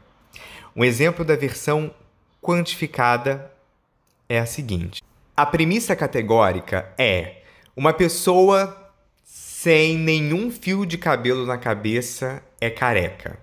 Um 0.76 0.86
exemplo 0.86 1.26
da 1.26 1.36
versão 1.36 1.92
quantificada 2.40 3.52
é 4.30 4.40
a 4.40 4.46
seguinte: 4.46 5.02
a 5.36 5.46
premissa 5.46 5.96
categórica 5.96 6.94
é 6.98 7.42
uma 7.76 7.94
pessoa 7.94 8.92
sem 9.24 9.98
nenhum 9.98 10.52
fio 10.52 10.86
de 10.86 10.98
cabelo 10.98 11.46
na 11.46 11.58
cabeça 11.58 12.44
é 12.62 12.70
careca. 12.70 13.40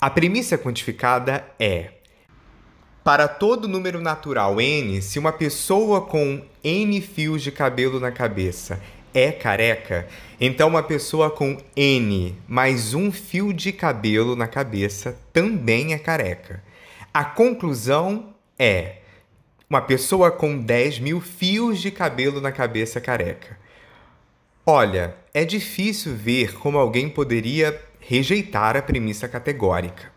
A 0.00 0.10
premissa 0.10 0.58
quantificada 0.58 1.46
é 1.58 1.93
para 3.04 3.28
todo 3.28 3.68
número 3.68 4.00
natural 4.00 4.58
n, 4.58 5.02
se 5.02 5.18
uma 5.18 5.30
pessoa 5.30 6.00
com 6.00 6.42
n 6.64 7.00
fios 7.02 7.42
de 7.42 7.52
cabelo 7.52 8.00
na 8.00 8.10
cabeça 8.10 8.80
é 9.12 9.30
careca, 9.30 10.08
então 10.40 10.68
uma 10.68 10.82
pessoa 10.82 11.30
com 11.30 11.58
n 11.76 12.34
mais 12.48 12.94
um 12.94 13.12
fio 13.12 13.52
de 13.52 13.72
cabelo 13.72 14.34
na 14.34 14.48
cabeça 14.48 15.18
também 15.34 15.92
é 15.92 15.98
careca. 15.98 16.64
A 17.12 17.26
conclusão 17.26 18.34
é 18.58 18.96
uma 19.68 19.82
pessoa 19.82 20.30
com 20.30 20.58
10 20.58 21.00
mil 21.00 21.20
fios 21.20 21.82
de 21.82 21.90
cabelo 21.90 22.40
na 22.40 22.50
cabeça 22.50 23.02
careca. 23.02 23.58
Olha, 24.64 25.14
é 25.34 25.44
difícil 25.44 26.16
ver 26.16 26.54
como 26.54 26.78
alguém 26.78 27.10
poderia 27.10 27.78
rejeitar 28.00 28.78
a 28.78 28.82
premissa 28.82 29.28
categórica 29.28 30.10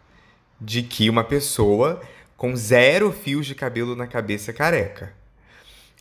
de 0.59 0.81
que 0.81 1.09
uma 1.09 1.23
pessoa 1.23 2.01
com 2.37 2.55
zero 2.55 3.11
fios 3.11 3.47
de 3.47 3.55
cabelo 3.55 3.95
na 3.95 4.05
cabeça 4.05 4.53
careca. 4.53 5.11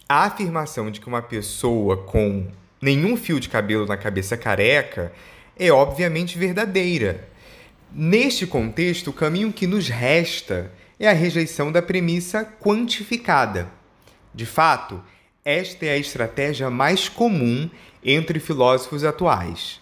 A 0.06 0.24
afirmação 0.24 0.90
de 0.90 1.00
que 1.00 1.08
uma 1.08 1.22
pessoa 1.22 1.96
com 1.96 2.46
nenhum 2.80 3.16
fio 3.16 3.40
de 3.40 3.48
cabelo 3.48 3.86
na 3.86 3.96
cabeça 3.96 4.36
careca 4.36 5.10
é 5.58 5.72
obviamente 5.72 6.38
verdadeira. 6.38 7.26
Neste 7.90 8.46
contexto, 8.46 9.08
o 9.08 9.14
caminho 9.14 9.50
que 9.50 9.66
nos 9.66 9.88
resta 9.88 10.70
é 11.00 11.08
a 11.08 11.14
rejeição 11.14 11.72
da 11.72 11.80
premissa 11.80 12.44
quantificada. 12.44 13.68
De 14.34 14.44
fato, 14.44 15.02
esta 15.42 15.86
é 15.86 15.92
a 15.92 15.98
estratégia 15.98 16.68
mais 16.68 17.08
comum 17.08 17.70
entre 18.04 18.38
filósofos 18.38 19.04
atuais. 19.04 19.80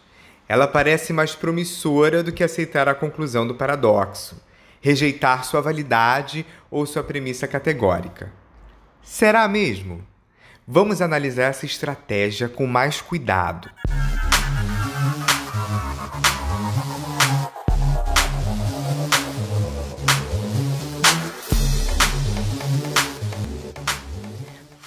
Ela 0.48 0.68
parece 0.68 1.12
mais 1.12 1.34
promissora 1.34 2.22
do 2.22 2.30
que 2.30 2.44
aceitar 2.44 2.88
a 2.88 2.94
conclusão 2.94 3.44
do 3.44 3.56
paradoxo 3.56 4.43
rejeitar 4.84 5.46
sua 5.46 5.62
validade 5.62 6.44
ou 6.70 6.84
sua 6.84 7.02
premissa 7.02 7.48
categórica. 7.48 8.30
Será 9.02 9.48
mesmo? 9.48 10.06
Vamos 10.68 11.00
analisar 11.00 11.44
essa 11.44 11.64
estratégia 11.64 12.50
com 12.50 12.66
mais 12.66 13.00
cuidado. 13.00 13.70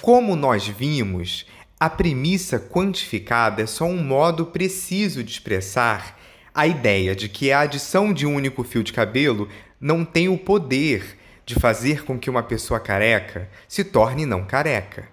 Como 0.00 0.36
nós 0.36 0.68
vimos, 0.68 1.44
a 1.80 1.90
premissa 1.90 2.60
quantificada 2.60 3.62
é 3.62 3.66
só 3.66 3.84
um 3.84 4.00
modo 4.00 4.46
preciso 4.46 5.24
de 5.24 5.32
expressar 5.32 6.16
a 6.54 6.68
ideia 6.68 7.16
de 7.16 7.28
que 7.28 7.50
a 7.50 7.60
adição 7.60 8.12
de 8.12 8.26
um 8.26 8.34
único 8.34 8.62
fio 8.62 8.84
de 8.84 8.92
cabelo 8.92 9.48
não 9.80 10.04
tem 10.04 10.28
o 10.28 10.38
poder 10.38 11.16
de 11.44 11.54
fazer 11.54 12.04
com 12.04 12.18
que 12.18 12.28
uma 12.28 12.42
pessoa 12.42 12.78
careca 12.78 13.48
se 13.66 13.82
torne 13.84 14.26
não 14.26 14.44
careca. 14.44 15.08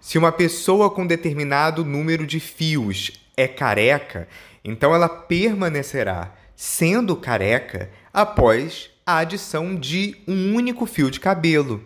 Se 0.00 0.18
uma 0.18 0.30
pessoa 0.30 0.90
com 0.90 1.06
determinado 1.06 1.84
número 1.84 2.26
de 2.26 2.38
fios 2.38 3.12
é 3.36 3.48
careca, 3.48 4.28
então 4.64 4.94
ela 4.94 5.08
permanecerá 5.08 6.32
sendo 6.54 7.16
careca 7.16 7.90
após 8.12 8.90
a 9.04 9.18
adição 9.18 9.74
de 9.74 10.16
um 10.28 10.54
único 10.54 10.86
fio 10.86 11.10
de 11.10 11.18
cabelo. 11.18 11.82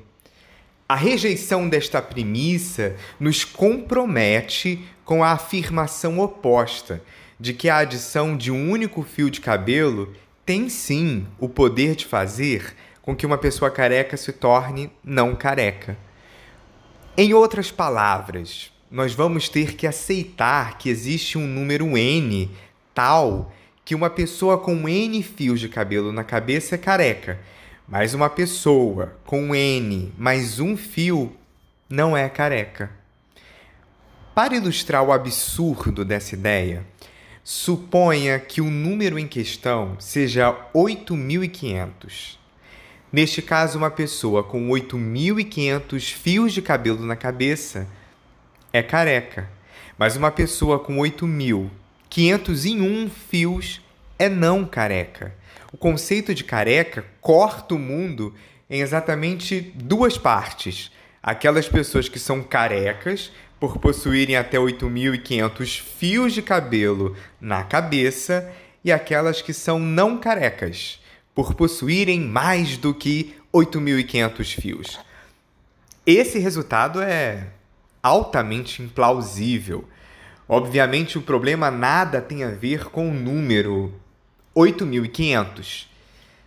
A 0.89 0.95
rejeição 0.95 1.69
desta 1.69 2.01
premissa 2.01 2.97
nos 3.19 3.45
compromete 3.45 4.85
com 5.05 5.25
a 5.25 5.33
afirmação 5.33 6.19
oposta 6.19 7.03
de 7.41 7.53
que 7.55 7.69
a 7.69 7.79
adição 7.79 8.37
de 8.37 8.51
um 8.51 8.71
único 8.71 9.03
fio 9.03 9.31
de 9.31 9.41
cabelo 9.41 10.15
tem 10.49 10.71
sim 10.71 11.27
o 11.39 11.47
poder 11.47 11.95
de 11.95 12.07
fazer 12.07 12.75
com 13.03 13.15
que 13.15 13.27
uma 13.27 13.37
pessoa 13.37 13.71
careca 13.71 14.17
se 14.17 14.33
torne 14.33 14.91
não 15.05 15.37
careca. 15.37 15.95
Em 17.19 17.35
outras 17.35 17.71
palavras, 17.71 18.73
nós 18.91 19.13
vamos 19.13 19.51
ter 19.51 19.75
que 19.75 19.87
aceitar 19.87 20.79
que 20.79 20.89
existe 20.89 21.37
um 21.37 21.47
número 21.47 21.99
n 21.99 22.51
tal 22.95 23.53
que 23.85 23.95
uma 23.95 24.09
pessoa 24.09 24.57
com 24.57 24.89
n 24.89 25.23
fios 25.23 25.61
de 25.61 25.69
cabelo 25.69 26.13
na 26.13 26.25
cabeça 26.25 26.77
é 26.77 26.79
careca, 26.79 27.39
mas 27.87 28.15
uma 28.15 28.31
pessoa 28.31 29.19
com 29.27 29.55
n 29.55 30.15
mais 30.17 30.61
um 30.61 30.79
fio 30.79 31.37
não 31.91 32.17
é 32.17 32.27
careca. 32.27 32.91
Para 34.35 34.57
ilustrar 34.57 35.03
o 35.03 35.13
absurdo 35.13 36.07
dessa 36.07 36.35
ideia, 36.35 36.87
Suponha 37.51 38.39
que 38.39 38.61
o 38.61 38.71
número 38.71 39.19
em 39.19 39.27
questão 39.27 39.97
seja 39.99 40.55
8.500. 40.75 42.37
Neste 43.11 43.41
caso, 43.41 43.79
uma 43.79 43.91
pessoa 43.91 44.45
com 44.45 44.69
8.500 44.69 46.13
fios 46.13 46.53
de 46.53 46.61
cabelo 46.61 47.07
na 47.07 47.17
cabeça 47.17 47.89
é 48.71 48.83
careca, 48.83 49.49
mas 49.97 50.15
uma 50.15 50.31
pessoa 50.31 50.79
com 50.79 50.99
8.501 50.99 53.11
fios 53.31 53.81
é 54.19 54.29
não 54.29 54.67
careca. 54.67 55.35
O 55.73 55.79
conceito 55.79 56.35
de 56.35 56.45
careca 56.45 57.03
corta 57.19 57.75
o 57.75 57.79
mundo 57.79 58.35
em 58.69 58.83
exatamente 58.83 59.73
duas 59.75 60.19
partes. 60.19 60.93
Aquelas 61.23 61.67
pessoas 61.67 62.11
que 62.11 62.19
são 62.19 62.43
carecas, 62.43 63.33
por 63.59 63.79
possuírem 63.79 64.37
até 64.37 64.59
8.500 64.59 65.81
fios 65.81 66.33
de 66.33 66.43
cabelo 66.43 67.17
na 67.41 67.65
cabeça, 67.65 68.51
e 68.85 68.93
aquelas 68.93 69.43
que 69.43 69.53
são 69.53 69.79
não 69.79 70.19
carecas, 70.19 71.01
por 71.35 71.55
possuírem 71.55 72.21
mais 72.21 72.77
do 72.77 72.95
que 72.95 73.35
8.500 73.53 74.61
fios. 74.61 74.99
Esse 76.07 76.39
resultado 76.39 77.03
é 77.03 77.49
altamente 78.03 78.83
implausível. 78.83 79.85
Obviamente, 80.49 81.19
o 81.19 81.23
problema 81.23 81.71
nada 81.71 82.21
tem 82.21 82.45
a 82.45 82.51
ver 82.51 82.87
com 82.87 83.11
o 83.11 83.15
número 83.15 83.93
8.500. 84.57 85.87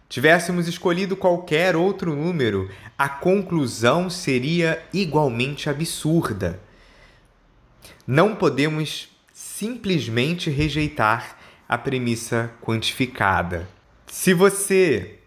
Tivéssemos 0.10 0.68
escolhido 0.68 1.16
qualquer 1.16 1.76
outro 1.76 2.16
número, 2.16 2.70
a 2.98 3.08
conclusão 3.08 4.10
seria 4.10 4.84
igualmente 4.94 5.70
absurda. 5.70 6.60
Não 8.08 8.36
podemos 8.36 9.10
simplesmente 9.32 10.50
rejeitar 10.50 11.38
a 11.70 11.78
premissa 11.78 12.52
quantificada. 12.62 13.68
Se 14.08 14.34
você 14.34 15.20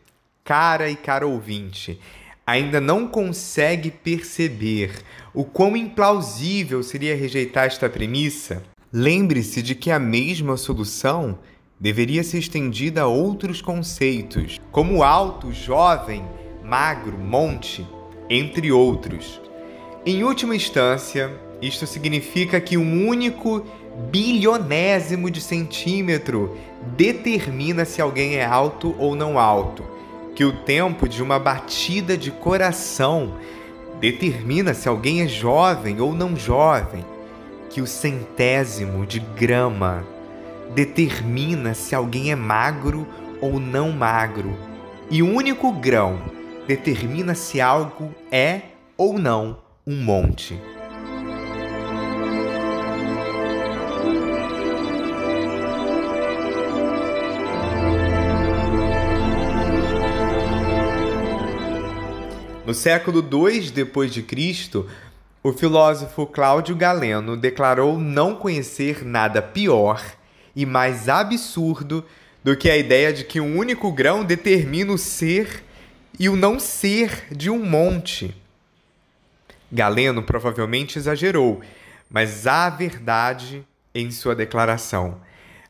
cara 0.44 0.90
e 0.90 0.96
cara 0.96 1.26
ouvinte, 1.26 1.98
ainda 2.46 2.80
não 2.80 3.08
consegue 3.08 3.90
perceber 3.90 4.92
o 5.32 5.44
quão 5.44 5.76
implausível 5.76 6.82
seria 6.82 7.16
rejeitar 7.16 7.64
esta 7.64 7.88
premissa, 7.88 8.62
lembre-se 8.92 9.62
de 9.62 9.74
que 9.74 9.90
a 9.90 9.98
mesma 9.98 10.56
solução 10.56 11.38
deveria 11.80 12.22
ser 12.22 12.38
estendida 12.38 13.02
a 13.02 13.06
outros 13.06 13.62
conceitos, 13.62 14.60
como 14.70 15.02
alto, 15.02 15.52
jovem, 15.52 16.24
magro, 16.62 17.16
monte, 17.18 17.86
entre 18.28 18.70
outros. 18.70 19.40
Em 20.04 20.22
última 20.22 20.54
instância, 20.54 21.32
isto 21.60 21.86
significa 21.86 22.60
que 22.60 22.76
um 22.76 23.08
único 23.08 23.64
bilionésimo 24.10 25.30
de 25.30 25.40
centímetro 25.40 26.56
determina 26.96 27.84
se 27.84 28.02
alguém 28.02 28.36
é 28.36 28.44
alto 28.44 28.94
ou 28.98 29.14
não 29.14 29.38
alto, 29.38 29.84
que 30.34 30.44
o 30.44 30.52
tempo 30.64 31.08
de 31.08 31.22
uma 31.22 31.38
batida 31.38 32.16
de 32.16 32.30
coração 32.30 33.34
determina 34.00 34.74
se 34.74 34.88
alguém 34.88 35.22
é 35.22 35.28
jovem 35.28 36.00
ou 36.00 36.12
não 36.12 36.36
jovem, 36.36 37.04
que 37.70 37.80
o 37.80 37.86
centésimo 37.86 39.06
de 39.06 39.20
grama 39.20 40.04
determina 40.74 41.74
se 41.74 41.94
alguém 41.94 42.32
é 42.32 42.36
magro 42.36 43.06
ou 43.40 43.60
não 43.60 43.92
magro, 43.92 44.56
e 45.10 45.22
o 45.22 45.32
único 45.32 45.72
grão 45.72 46.20
determina 46.66 47.34
se 47.34 47.60
algo 47.60 48.12
é 48.30 48.60
ou 48.96 49.18
não 49.18 49.58
um 49.86 49.96
monte. 50.02 50.58
No 62.66 62.72
século 62.72 63.20
II 63.20 63.70
depois 63.70 64.10
de 64.10 64.22
Cristo, 64.22 64.88
o 65.42 65.52
filósofo 65.52 66.26
Cláudio 66.26 66.74
Galeno 66.74 67.36
declarou 67.36 67.98
não 67.98 68.34
conhecer 68.34 69.04
nada 69.04 69.42
pior 69.42 70.02
e 70.56 70.64
mais 70.64 71.06
absurdo 71.06 72.02
do 72.42 72.56
que 72.56 72.70
a 72.70 72.76
ideia 72.76 73.12
de 73.12 73.22
que 73.22 73.38
um 73.38 73.58
único 73.58 73.92
grão 73.92 74.24
determina 74.24 74.92
o 74.92 74.98
ser 74.98 75.62
e 76.18 76.26
o 76.26 76.36
não 76.36 76.58
ser 76.58 77.26
de 77.30 77.50
um 77.50 77.62
monte. 77.62 78.34
Galeno 79.70 80.22
provavelmente 80.22 80.98
exagerou, 80.98 81.60
mas 82.08 82.46
há 82.46 82.70
verdade 82.70 83.62
em 83.94 84.10
sua 84.10 84.34
declaração. 84.34 85.20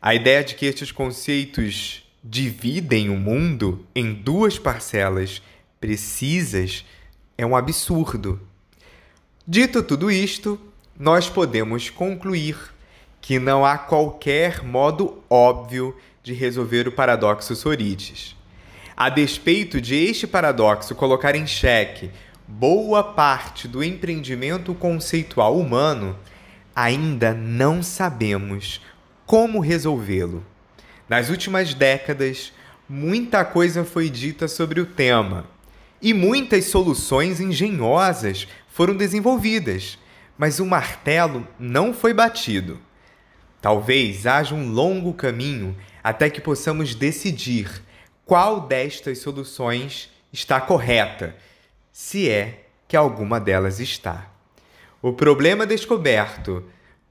A 0.00 0.14
ideia 0.14 0.44
de 0.44 0.54
que 0.54 0.66
estes 0.66 0.92
conceitos 0.92 2.08
dividem 2.22 3.10
o 3.10 3.16
mundo 3.16 3.84
em 3.96 4.14
duas 4.14 4.60
parcelas 4.60 5.42
precisas 5.84 6.82
é 7.36 7.44
um 7.44 7.54
absurdo. 7.54 8.40
Dito 9.46 9.82
tudo 9.82 10.10
isto, 10.10 10.58
nós 10.98 11.28
podemos 11.28 11.90
concluir 11.90 12.56
que 13.20 13.38
não 13.38 13.66
há 13.66 13.76
qualquer 13.76 14.64
modo 14.64 15.22
óbvio 15.28 15.94
de 16.22 16.32
resolver 16.32 16.88
o 16.88 16.92
paradoxo 16.92 17.54
Sorites. 17.54 18.34
A 18.96 19.10
despeito 19.10 19.78
de 19.78 19.94
este 19.94 20.26
paradoxo 20.26 20.94
colocar 20.94 21.34
em 21.34 21.46
xeque 21.46 22.10
boa 22.48 23.04
parte 23.04 23.68
do 23.68 23.84
empreendimento 23.84 24.72
conceitual 24.72 25.58
humano, 25.58 26.18
ainda 26.74 27.34
não 27.34 27.82
sabemos 27.82 28.80
como 29.26 29.60
resolvê-lo. 29.60 30.42
Nas 31.06 31.28
últimas 31.28 31.74
décadas, 31.74 32.54
muita 32.88 33.44
coisa 33.44 33.84
foi 33.84 34.08
dita 34.08 34.48
sobre 34.48 34.80
o 34.80 34.86
tema 34.86 35.52
e 36.04 36.12
muitas 36.12 36.66
soluções 36.66 37.40
engenhosas 37.40 38.46
foram 38.68 38.94
desenvolvidas, 38.94 39.98
mas 40.36 40.60
o 40.60 40.66
martelo 40.66 41.48
não 41.58 41.94
foi 41.94 42.12
batido. 42.12 42.78
Talvez 43.58 44.26
haja 44.26 44.54
um 44.54 44.70
longo 44.70 45.14
caminho 45.14 45.74
até 46.02 46.28
que 46.28 46.42
possamos 46.42 46.94
decidir 46.94 47.82
qual 48.26 48.60
destas 48.60 49.20
soluções 49.20 50.10
está 50.30 50.60
correta, 50.60 51.34
se 51.90 52.28
é 52.28 52.66
que 52.86 52.98
alguma 52.98 53.40
delas 53.40 53.80
está. 53.80 54.30
O 55.00 55.14
problema 55.14 55.66
descoberto 55.66 56.64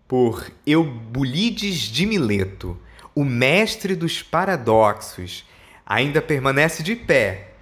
por 0.07 0.51
Eubulides 0.67 1.79
de 1.79 2.05
Mileto, 2.05 2.79
o 3.15 3.25
mestre 3.25 3.95
dos 3.95 4.21
paradoxos, 4.21 5.43
ainda 5.83 6.21
permanece 6.21 6.83
de 6.83 6.95
pé 6.95 7.52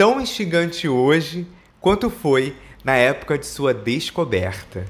tão 0.00 0.18
instigante 0.18 0.88
hoje 0.88 1.46
quanto 1.78 2.08
foi 2.08 2.56
na 2.82 2.96
época 2.96 3.36
de 3.36 3.44
sua 3.44 3.74
descoberta. 3.74 4.86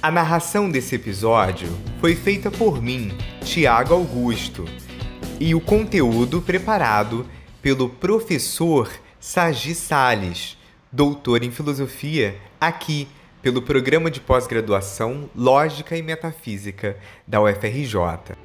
A 0.00 0.10
narração 0.10 0.70
desse 0.70 0.94
episódio 0.94 1.68
foi 2.00 2.14
feita 2.14 2.50
por 2.50 2.80
mim, 2.82 3.12
Tiago 3.44 3.92
Augusto, 3.92 4.64
e 5.38 5.54
o 5.54 5.60
conteúdo 5.60 6.40
preparado 6.40 7.26
pelo 7.60 7.90
professor 7.90 8.90
Sagi 9.20 9.74
Sales, 9.74 10.56
doutor 10.90 11.42
em 11.42 11.50
filosofia, 11.50 12.40
aqui 12.58 13.06
pelo 13.42 13.62
Programa 13.62 14.10
de 14.10 14.20
Pós-Graduação 14.20 15.30
Lógica 15.34 15.96
e 15.96 16.02
Metafísica 16.02 16.96
da 17.26 17.40
UFRJ. 17.40 18.36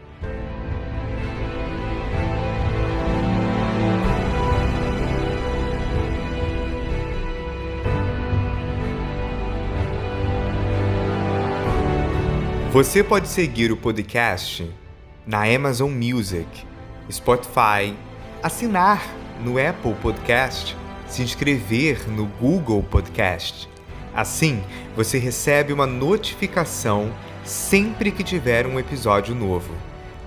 Você 12.72 13.04
pode 13.04 13.28
seguir 13.28 13.72
o 13.72 13.78
podcast 13.78 14.68
na 15.28 15.44
Amazon 15.44 15.92
Music, 15.92 16.48
Spotify, 17.12 17.96
assinar 18.42 19.04
no 19.44 19.60
Apple 19.60 19.94
Podcast, 20.02 20.76
se 21.08 21.22
inscrever 21.22 22.10
no 22.10 22.26
Google 22.26 22.82
Podcast 22.82 23.73
Assim, 24.16 24.62
você 24.96 25.18
recebe 25.18 25.74
uma 25.74 25.88
notificação 25.88 27.12
sempre 27.44 28.12
que 28.12 28.24
tiver 28.24 28.68
um 28.68 28.80
episódio 28.80 29.34
novo. 29.34 29.74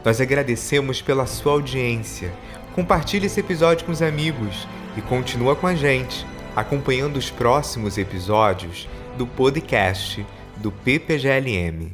Nós 0.05 0.21
agradecemos 0.21 1.03
pela 1.03 1.27
sua 1.27 1.53
audiência. 1.53 2.33
Compartilhe 2.75 3.27
esse 3.27 3.41
episódio 3.41 3.85
com 3.85 3.93
os 3.93 4.03
amigos 4.03 4.69
e 4.97 5.03
continua 5.03 5.57
com 5.57 5.67
a 5.67 5.75
gente, 5.75 6.27
acompanhando 6.55 7.17
os 7.17 7.31
próximos 7.31 7.99
episódios 7.99 8.89
do 9.19 9.27
podcast 9.27 10.25
do 10.57 10.71
PPGLM. 10.71 11.85